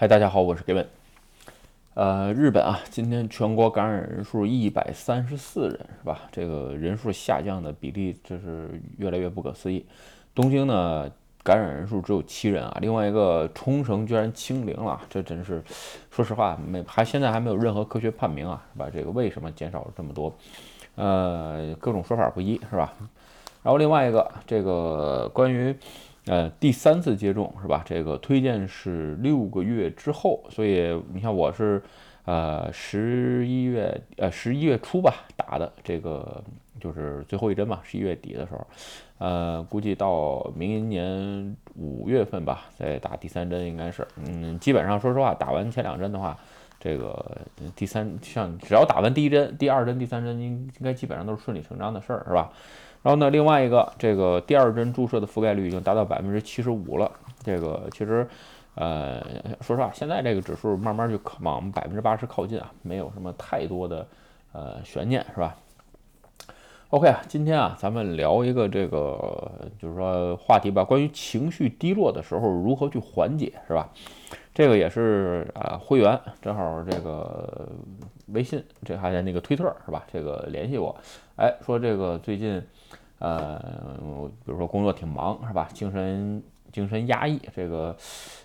[0.00, 0.86] 嗨，大家好，我是 Gavin。
[1.94, 6.20] 呃，日本啊，今天全国感染人数一百三十四人，是吧？
[6.30, 9.84] 这个人数下降的比例，这是越来越不可思议。
[10.36, 11.10] 东京呢，
[11.42, 12.78] 感染人数只有七人啊。
[12.80, 15.60] 另外一个冲绳居然清零了，这真是，
[16.12, 18.88] 说实话，没还现在还没有任何科学判明啊，是吧？
[18.94, 20.32] 这个为什么减少了这么多？
[20.94, 22.94] 呃，各种说法不一，是吧？
[23.64, 25.74] 然后另外一个，这个关于。
[26.28, 27.82] 呃，第三次接种是吧？
[27.86, 31.82] 这个推荐是六个月之后，所以你看我是，
[32.26, 36.44] 呃，十一月呃十一月初吧打的，这个
[36.78, 38.66] 就是最后一针嘛，十一月底的时候，
[39.16, 46.36] 呃，估计到明年五月份吧再打第三针应该是，嗯，基本上说实话，打完前两针的话，
[46.78, 47.38] 这个
[47.74, 52.52] 第三像只要打完第一针、第二针、第三针，应应该基本上都是顺理成章的事儿，是吧？
[53.02, 57.10] 然后呢，另外一个，这个第二针注射的覆盖率已经达到百分之七十五了。
[57.44, 58.26] 这个其实，
[58.74, 59.20] 呃，
[59.60, 64.06] 说实话，现在这个指数慢慢就往百分之八十靠近啊，没有什么太多的
[64.52, 65.56] 呃悬念，是吧
[66.90, 73.88] ？OK 啊，今天啊，咱们聊一个这个就是说话题吧，关于情绪低落的时候如何去缓解，是吧？
[74.52, 77.68] 这个也是啊，会员正好这个
[78.32, 80.04] 微信，这还在那个推特是吧？
[80.12, 80.96] 这个联系我，
[81.36, 82.62] 哎，说这个最近。
[83.20, 83.58] 呃，
[84.44, 85.68] 比如说工作挺忙是吧？
[85.74, 87.96] 精神精神压抑，这个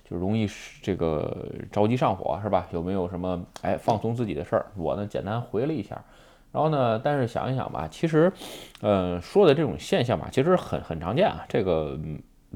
[0.03, 0.49] 就容易
[0.81, 2.67] 这个着急上火是吧？
[2.71, 4.65] 有没有什么哎放松自己的事儿？
[4.75, 6.03] 我呢简单回了一下，
[6.51, 8.33] 然后呢，但是想一想吧，其实，
[8.81, 11.45] 呃，说的这种现象吧，其实很很常见啊。
[11.47, 11.95] 这个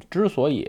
[0.09, 0.67] 之所以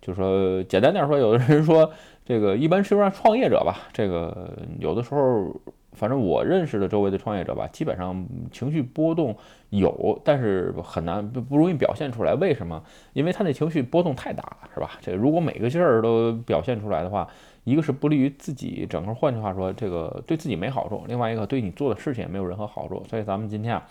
[0.00, 1.92] 就说简单点说，有的人说
[2.24, 5.54] 这个一般是说创业者吧，这个有的时候。
[5.92, 9.36] 反正我认识的周围的创业者吧，基本上情绪波动
[9.70, 12.34] 有，但是很难不不容易表现出来。
[12.34, 12.82] 为什么？
[13.14, 14.92] 因为他那情绪波动太大了，是吧？
[15.00, 17.26] 这如果每个事儿都表现出来的话，
[17.64, 23.02] 一个是不利于自己整个，换句话说，这个对自己没好处；另外一个对你做的事情也没有任何好处。
[23.08, 23.86] 所以咱们今天啊，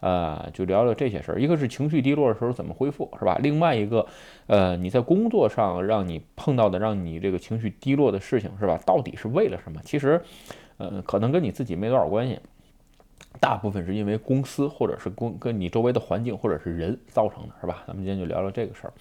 [0.00, 1.40] 呃，就聊聊这些事儿。
[1.40, 3.36] 一个是情绪低落的时候怎么恢复，是吧？
[3.42, 4.06] 另外一个，
[4.46, 8.78] 呃，你在工作上让你碰到的让你这个情绪低落的事情，是吧？
[8.86, 9.80] 到底是为了什么？
[9.82, 10.22] 其实。
[10.78, 12.38] 呃，可能跟你自己没多少关系，
[13.40, 17.82] 大部分是因为公司或者是公跟你周围的环境或者是人造成的，是吧？
[17.86, 18.92] 咱们今天就聊聊这个事儿。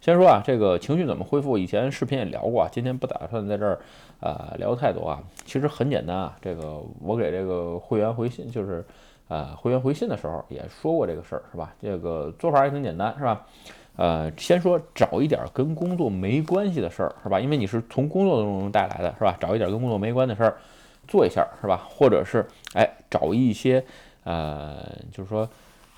[0.00, 1.58] 先说啊，这个情绪怎么恢复？
[1.58, 3.78] 以前视频也聊过，今天不打算在这儿
[4.20, 5.22] 啊聊太多啊。
[5.44, 8.84] 其实很简单啊，这个我给这个会员回信，就是
[9.28, 11.74] 呃会员回信的时候也说过这个事儿，是吧？
[11.80, 13.46] 这个做法也挺简单，是吧？
[13.96, 17.40] 呃，先说找一点跟工作没关系的事儿，是吧？
[17.40, 19.36] 因为你是从工作当中带来的，是吧？
[19.40, 20.56] 找一点跟工作没关的事儿。
[21.06, 21.86] 做一下是吧？
[21.88, 23.84] 或者是哎，找一些
[24.24, 25.48] 呃，就是说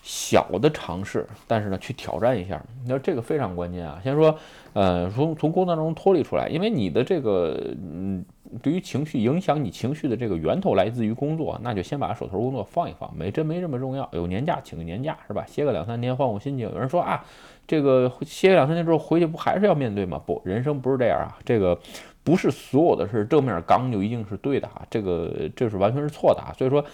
[0.03, 2.63] 小的尝试，但是呢，去挑战一下。
[2.87, 4.01] 那这个非常关键啊。
[4.03, 4.37] 先说
[4.73, 8.25] 呃，从从工作当中脱离出来，因为你的这个嗯，
[8.63, 14.09] 对于情绪影响你情绪的这个源头来自于工作，那就先把手头工作放一放，没真没这么重要。
[14.13, 15.45] 有年假请个年假是吧？
[15.47, 16.69] 歇个两三天换换心情。
[16.69, 17.25] 有人说啊，
[17.67, 20.21] 这个歇两三天之后回去不还是要面对吗？
[20.25, 21.37] 不，人生不是这样啊。
[21.45, 21.79] 这个。
[22.27, 26.53] 不是所有的事正面刚就一定是对的啊，这个这是完全是错的啊。
[26.59, 26.85] 所以说，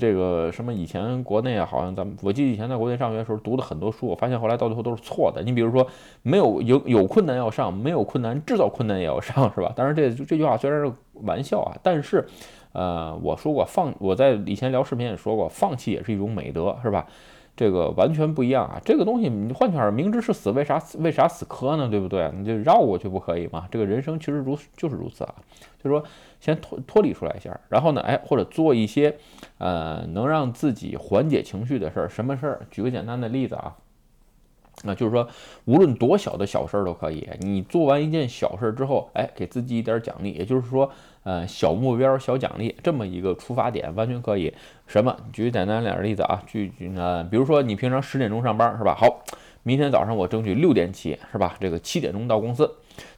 [0.00, 5.40] 这个什么以前国内啊，好像咱们我记得以前在国内上学的时候读的很多书，我发现后来到最后都是错的。
[5.40, 5.86] 你比如说，
[6.22, 9.72] 没有有有困难要上，没有困难制造困难也要上，是吧？
[9.76, 12.26] 当然这这句话虽然是玩笑啊，但是
[12.72, 17.06] 呃，我说过放我在以前聊视频也说过，放弃也是一种美德，是吧？
[17.56, 18.78] 这个完全不一样啊！
[18.84, 21.88] 这个东西你换句话说，明知是死，为啥为啥死磕呢？
[21.88, 22.30] 对不对？
[22.36, 23.66] 你就绕过去不可以吗？
[23.70, 25.34] 这个人生其实如就是如此啊。
[25.82, 26.04] 就是说，
[26.38, 29.16] 先脱脱离出来一下，然后呢，哎，或者做一些
[29.56, 32.08] 呃能让自己缓解情绪的事儿。
[32.08, 32.60] 什么事儿？
[32.70, 33.74] 举个简单的例子啊。
[34.86, 35.28] 那就是说，
[35.64, 37.28] 无论多小的小事儿都可以。
[37.40, 40.90] 你做完一件小事儿之后，哎，给自己一点奖励，也就是说，
[41.24, 44.52] 呃，小目标、小奖励这么一个出发点，完全可以。
[44.86, 45.14] 什么？
[45.32, 48.94] 举简单点儿例子啊，举举呃，比如说你平常十点钟上班是吧？
[48.94, 49.22] 好，
[49.64, 51.56] 明天早上我争取六点起是吧？
[51.60, 52.70] 这个七点钟到公司。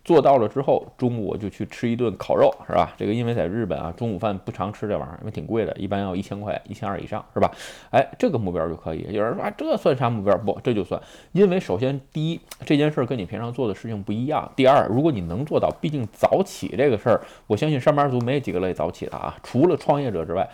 [0.04, 2.94] 做到了之后，中午我就去吃一顿烤肉，是吧？
[2.96, 7.50] 这个因为在日本啊，中午饭不常吃这玩意儿，因为挺贵的，一般要一千块、一千二以上，是吧？
[7.90, 9.06] 哎，这个目标就可以。
[9.10, 10.36] 有人说啊，这算啥目标？
[10.38, 11.00] 不，这就算，
[11.32, 20.48] 因为首先第一，这件事儿跟你平常做的事情不一样；第二，如果你能做到，毕竟早起这个事儿，我相信上班族没几个乐意早起的啊，除了创业者之外。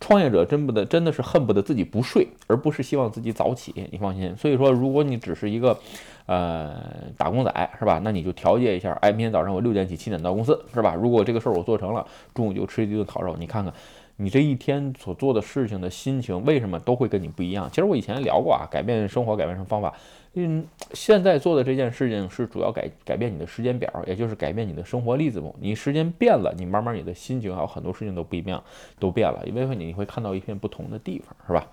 [0.00, 3.86] 创业者真不得，真的是恨不得自己不睡，而不是希望自己早起。
[3.92, 4.34] 你放心。
[4.36, 5.78] 所以说，如果你只是一个，
[6.26, 6.74] 呃，
[7.18, 8.00] 打工仔，是吧？
[8.02, 8.92] 那你就调节一下。
[9.02, 10.94] 哎，明天早上我六点起，七点到公司，是吧？
[10.94, 12.04] 如果这个事儿我做成了，
[12.34, 13.36] 中午就吃一顿烤肉。
[13.38, 13.72] 你看看，
[14.16, 17.68] 你这一天所做的事情的心情，为什么都会跟你不一样？
[17.70, 19.92] 其实我以前聊过啊，改变生活，改变什么方法？
[20.34, 28.62] 嗯，现在做的这件事情是主要改改变你的时间表，也就是改变你的生活例子你时间变了，你慢慢你的心情还有很多事情都不一样，
[28.98, 31.66] 都变了，因为你会看到一片不同的地方，是吧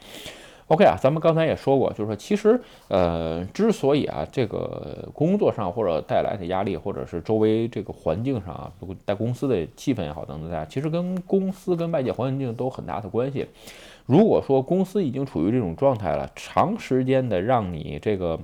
[0.70, 8.74] ？OK 啊，咱们刚才也说过，就是说，其实，呃，之所以啊，这个工作上或者带来的压力，或者是周围这个环境上啊，
[9.06, 13.48] 在公司的气氛也好等等的，其实跟公司跟外界环境都有很大的关系。
[14.08, 18.40] 如果说公司已经处于这种状态了，长时间的让你这个，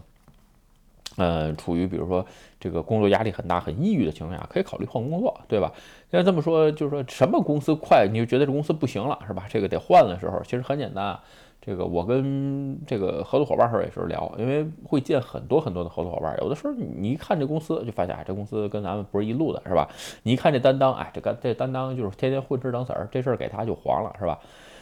[1.18, 2.24] 呃，处于比如说
[2.60, 5.72] 这个工作压力很大、很抑郁的情况下，可以考虑换工作，对吧？
[6.12, 9.46] 要这么说，就是说什么公司快，你就觉得这公司不行了，是吧？
[9.50, 11.18] 这个得换的时候，其实很简单。
[11.66, 19.88] 这个我跟这个合作伙伴时候也是聊，因为会见很多很多的合作伙伴，有的时候你一看这公司就发现，哎，这公司跟咱们不是一路的，是吧？
[20.24, 24.38] 你一看这担当，哎，这个这担当就是天天混吃等死儿，这事儿给他就黄了，是吧？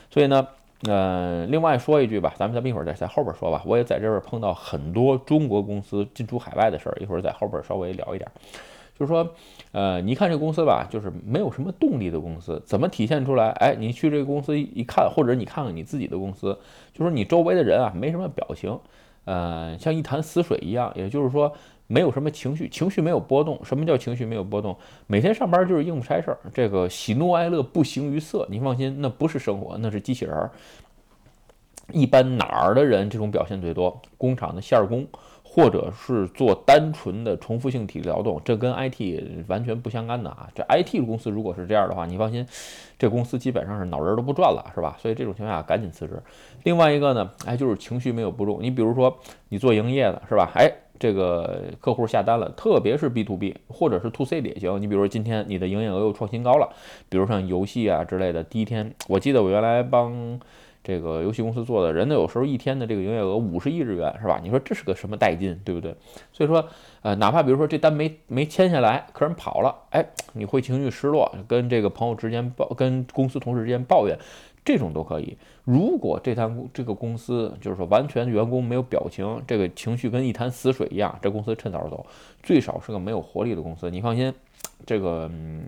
[0.10, 0.48] 所以呢，
[0.88, 3.62] 呃，另外说一句吧，咱们咱们一会儿再在后边说吧。
[3.66, 8.30] 我也在这边碰到很多中国公司进出海外的事儿，一会儿在后边稍微聊一点。
[8.98, 9.28] 就是说，
[9.72, 13.50] 呃，你看这公司吧，就是没有什么动力的公司，怎么体现出来？
[13.54, 16.58] 哎，你去这个公司一看，或者你看看你自己的公司，
[16.94, 18.80] 就说你周围的人啊，没什么表情，
[19.26, 21.52] 呃，像一潭死水一样，也就是说
[21.92, 23.60] 没有什么情绪，情绪没有波动。
[23.66, 24.78] 什么叫情绪没有波动？
[25.08, 28.48] 每天上班就是应付差事儿，这个喜怒哀乐不形于色。
[28.50, 30.50] 你放心，那不是生活，那是机器人儿。
[31.92, 34.02] 一般哪儿的人这种表现最多？
[34.18, 35.06] 工厂的线工。
[35.54, 40.48] 或者是做单纯的重复性体力劳动，这跟 IT 完全不相干的啊！
[40.56, 42.48] 这 IT 公司如果是这样的话，你放心，
[42.98, 44.96] 这公司基本上是脑仁都不转了，是吧？
[45.02, 46.24] 所以这种情况下赶紧辞职。
[46.64, 48.60] 另外一个呢，哎，就是情绪没有波动。
[48.62, 50.50] 你比如说你做营业的是吧？
[50.56, 54.82] 哎，这个客户下单了，特别是 B to B 或者是 To C 的也行。
[54.82, 56.70] 你比如说今天你的营业额又创新高了，
[57.10, 60.40] 比如像游戏啊之类的，第一天我记得我原来帮。
[60.84, 64.40] 这个游戏公司做的人呢，有时候一天的这个营业额五十亿日元，是吧？
[64.42, 65.96] 你说这是个什么代金，对不对？
[66.34, 66.68] 所以说，
[67.04, 70.04] 呃，哪怕比如说这单没没签下来，客人跑了，哎，
[70.34, 74.18] 你会情绪失落，跟这个朋友之间抱，跟公司同事之间抱怨，
[74.64, 75.38] 这种都可以。
[75.64, 82.06] 如果这摊这个公司就是说完全员工没有表情，这个情绪跟一潭死水一样，这公司趁早走，
[82.44, 83.90] 最少是个没有活力的公司。
[83.90, 84.34] 你放心，
[84.86, 85.64] 这个嗯。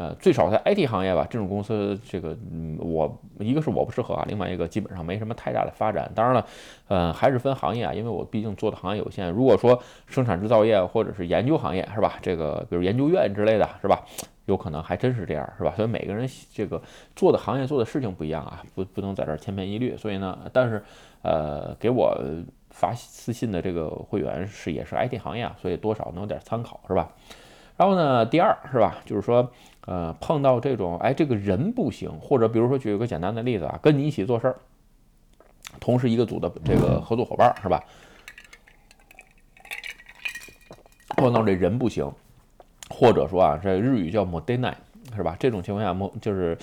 [0.00, 6.10] 呃，最少在 IT 行业吧，这种公司，这个，嗯，我一个是我不适合啊，另外一个基本上没什么太大的发展。
[6.14, 6.46] 当然了，
[6.88, 9.30] 呃，还是分行业啊，因为我毕竟做的行业有限。
[9.30, 12.14] 如果说生产制造业或者是研究行业，是吧？
[12.22, 14.02] 这个比如研究院之类的是吧？
[14.46, 15.74] 有可能还真是这样，是吧？
[15.76, 16.80] 所以每个人这个
[17.14, 19.94] 做的行业做的事情不一样啊，不不能在这儿千篇一律。
[19.98, 20.82] 所以呢，但是，
[21.20, 22.18] 呃，给我
[22.70, 27.12] 发私信的这个会员是也是 IT 行业啊，所以多少能有点参考，是吧？
[27.80, 29.50] 然后呢，第二是吧，就是说。
[29.86, 34.56] 呃，碰到这种，哎，这个人不行，或者比如说举一个简单的例子啊，跟你一起做事儿，
[35.80, 37.82] 同时一个组的这个合作伙伴是吧？
[41.16, 42.08] 碰到这人不行，
[42.90, 44.76] 或者说啊，这日语叫 m o d e n a
[45.16, 45.34] 是吧？
[45.40, 46.56] 这种情况下，么就是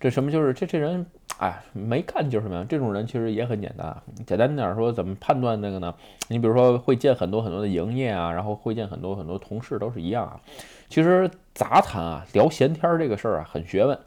[0.00, 1.06] 这什么就是这这人，
[1.38, 2.66] 哎，没干就是什么呀？
[2.68, 5.94] 这种人其实也很简单，简单点说，怎么判断那个呢？
[6.28, 10.40] 你比如说会见很多很多的营业啊，然后会见很多很多同事，都是一样啊。
[10.88, 13.98] 其实杂谈啊，聊闲天儿这个事儿啊，很学问。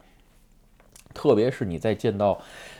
[1.14, 2.38] 特别是你在见到，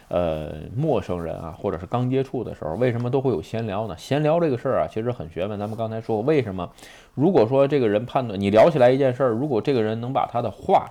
[0.09, 3.97] 呃，陌生人啊，或者是刚接触的时候，为什么都会有闲聊呢？
[3.99, 5.59] 闲聊这个事儿啊，其实很学问。
[5.59, 6.71] 咱们刚才说，为什么？
[7.15, 10.87] 如果说这个人判断你聊起来一件事儿，如果这个人能把他的话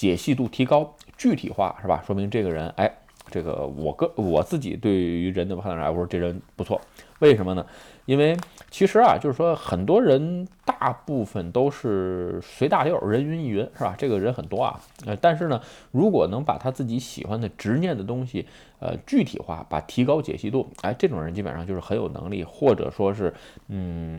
[0.00, 2.02] 解析度提高、具体化，是吧？
[2.06, 2.90] 说明这个人，哎，
[3.30, 6.80] 这个我个我自己对于人的判断，我说这人不错。
[7.18, 7.66] 为什么呢？
[8.06, 8.34] 因为
[8.70, 13.94] 其实啊，就是说很多人大部分都是随大流，人云亦云，是吧？
[13.98, 18.46] 这个人很多啊，呃，但是呢，如果能把他自己喜欢的执念的东西，
[18.78, 23.34] 呃，具体化，把提高解析度，哎，这种人基本上就是很有能力，或者说是，
[23.68, 24.18] 嗯，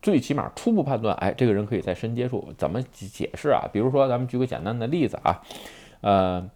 [0.00, 2.52] 最起码初步判断，哎，这个人可以再深接触。
[2.56, 3.68] 怎么解释啊？
[3.72, 5.42] 比如说，咱们举个简单的例子啊，
[6.00, 6.50] 呃。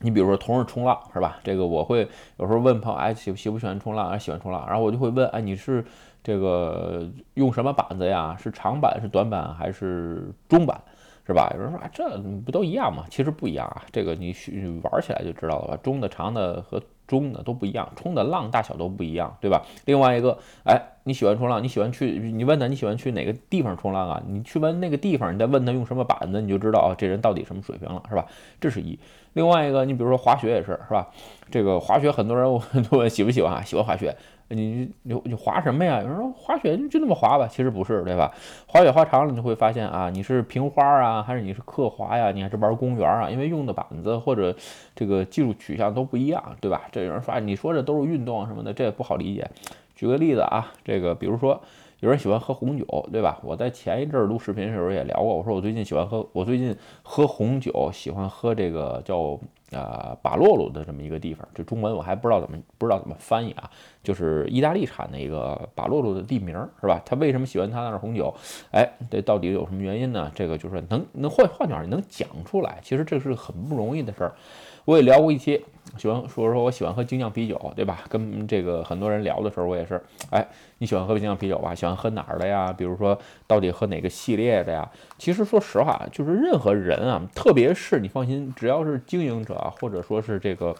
[0.00, 1.38] 你比如说同日冲浪是吧？
[1.42, 4.10] 这个我会有时候问朋友，哎，喜喜不喜欢冲浪？
[4.10, 4.62] 哎，喜欢冲浪。
[4.68, 5.82] 然后我就会问，哎，你是
[6.22, 8.36] 这个用什么板子呀？
[8.38, 10.78] 是长板、是短板还是中板，
[11.26, 11.50] 是吧？
[11.54, 13.04] 有人说，哎，这不都一样吗？
[13.08, 13.82] 其实不一样啊。
[13.90, 14.36] 这个你
[14.82, 15.76] 玩起来就知道了吧？
[15.82, 19.64] 中的、长的和中的都不一样，冲的浪大小都不一样，对吧？
[19.86, 24.20] 另外一个，哎，你喜欢冲浪，你喜欢去，你问他你喜欢去哪个地方冲浪啊？
[24.26, 28.26] 你去问那个地方，你再问他用什么板子，你就知道啊，这人到底什么水平了，是吧？
[28.60, 28.98] 这是一。
[29.34, 31.08] 另外一个，你比如说滑雪也是，是吧？
[31.48, 32.44] 这个滑雪很多人
[32.90, 33.62] 都问 喜不喜欢啊？
[33.62, 34.16] 喜欢滑雪，
[34.48, 36.02] 你你你滑什么呀？
[36.02, 38.32] 有人说滑雪就那么滑吧，其实不是，对吧？
[38.66, 42.32] 滑雪滑长了，你会发现啊，你是平滑啊，还是你是刻滑呀？
[42.32, 43.30] 你还是玩公园啊？
[43.30, 44.52] 因为用的板子或者
[44.96, 46.82] 这个技术取向都不一样，对吧？
[46.90, 49.48] 这有人说啊，你说这都是运动什么的，这也不好理解。
[49.96, 51.60] 举个例子啊，这个比如说
[51.98, 53.40] 有人喜欢喝红酒，对吧？
[53.42, 59.36] 我在前一阵录视频的时候也聊过，我说我最近喜欢喝，我最近喝红酒，喜欢喝这个叫。
[59.72, 63.68] 啊，巴洛鲁的这么一个地方，这中文我还不知道怎么不知道怎么翻译啊，
[64.00, 67.02] 就是意大利产的一个巴洛鲁的地名，是吧？
[67.04, 68.32] 他为什么喜欢他那儿红酒？
[68.70, 70.30] 哎，这到底有什么原因呢？
[70.36, 74.36] 这个就是能能换换句话，能讲出来，其实这是很不容易的事儿。
[74.84, 75.64] 我也聊过一期，
[75.98, 78.04] 喜欢说说我喜欢喝精酿啤酒，对吧？
[78.08, 80.00] 跟这个很多人聊的时候，我也是，
[80.30, 80.46] 哎，
[80.78, 81.74] 你喜欢喝精酿啤酒吧？
[81.74, 82.72] 喜欢喝哪儿的呀？
[82.72, 84.90] 比如说，到底喝哪个系列的呀？
[85.18, 90.74] 其实说实话，就是任何人啊，特别是你放心，只要是经营者啊，或者说是这个，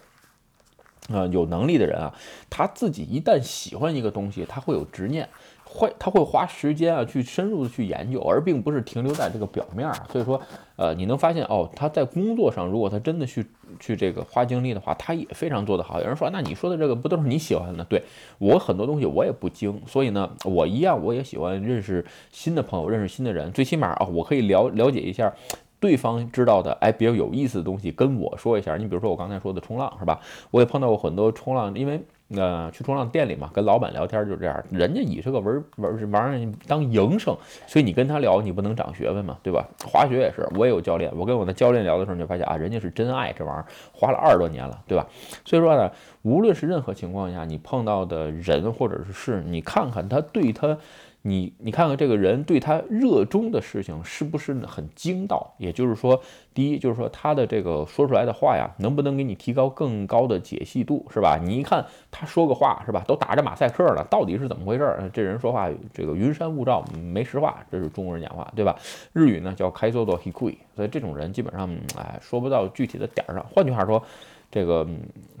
[1.09, 2.13] 呃，有能力的人啊，
[2.49, 5.27] 他自己一旦喜欢一个东西，他会有执念。
[5.69, 9.93] 会，他会花时间啊，去深入的去研究，而并不是停留在这个表面儿。
[10.11, 10.41] 所以说，
[10.75, 13.45] 呃，你能发现哦，他在工作上，如果他真的去
[13.79, 15.99] 去这个花精力的话，他也非常做得好。
[15.99, 17.83] 有人说，那你说的这个不都是你喜欢的？
[17.83, 18.01] 对
[18.39, 23.51] 我很多东西我也不精，所以呢，我一样我也喜欢认识新的朋友，认识新的人。
[23.51, 25.31] 最起码啊，我可以了了解一下
[25.79, 28.77] 对方知道的，哎，比较有意思的东西跟我说一下。
[28.77, 30.19] 你比如说我刚才说的冲浪是吧？
[30.49, 32.01] 我也碰到过很多冲浪，因为。
[32.27, 39.65] 那去冲浪店里嘛，跟老板聊天就是这样，人家以这个玩玩玩意当营生，所以你跟他聊，你不能长学问嘛，对吧？
[39.85, 45.07] 滑雪也是，我也有教练，我跟我的教练聊的时候，你就发现啊，人家是真爱这玩意儿，滑了二十多年了，对吧？
[45.45, 45.91] 所以说呢，
[46.23, 50.77] 无论是任何情况下，你碰到的人或者是事，你看看他对他。
[51.23, 55.55] 你你看看这个人对他热衷的事情是不是很精到？
[55.57, 56.21] 也就是说，
[56.53, 61.37] 第一就是说他的这个说出来的话呀，能不能给你提高更高的解析度，是吧？
[61.43, 63.03] 你一看他说个话，是吧？
[63.05, 65.11] 都打着马赛克了，到底是怎么回事？
[65.13, 68.77] 这人说话这个云山雾罩没实话，这是中国人讲话，对吧？
[69.11, 73.45] 日语呢叫开说多 o d 所以这种人基本上哎说不到具体的点儿上。
[73.53, 74.01] 换句话说，
[74.49, 74.87] 这个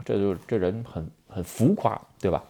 [0.03, 2.43] 这就这人很很浮夸，对吧？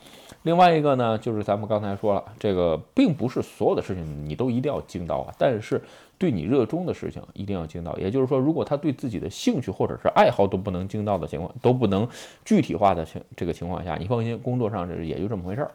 [0.44, 5.82] 另外一个呢，就是咱们刚才说了，这个并不是所有的事情你都一定要精到啊，但是
[6.18, 7.98] 对你热衷的事情一定要精到。
[7.98, 12.08] 也就是说，如果他对自己的兴趣或者是爱好都不能精到的情况，都不能
[12.46, 15.72] 具体化的情这个情况下，你放心，工作上这也就这么回事儿。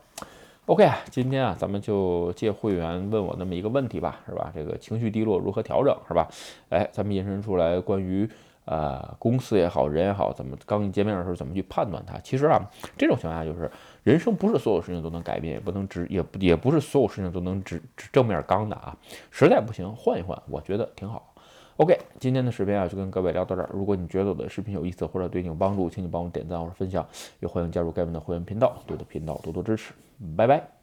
[0.66, 4.52] OK 啊，今天啊，咱们就借会员问我那么一个问题吧，是吧？
[4.54, 6.28] 这个情绪低落如何调整，是吧？
[6.70, 8.28] 哎，咱们延伸出来关于。
[8.64, 12.16] 呃，公司也好，人也好，怎么刚一见面的时候怎么去判断他？
[12.20, 12.62] 其实啊，
[12.96, 13.68] 这种情况下就是
[14.04, 18.96] 人生不是所有事情都能改变，也不能直，也不也不是所有事情都能直正面刚的啊。
[19.32, 21.31] 实在不行换一换，我觉得挺好。
[21.76, 23.68] OK，今天的视频啊就跟各位聊到这儿。
[23.72, 27.06] 如果你觉得我的视频有意思或者对你有帮助，请你帮我点赞或者分享，
[27.40, 29.94] 也欢迎加入盖文的会员频道，对我的频道多多支持。
[30.36, 30.81] 拜拜。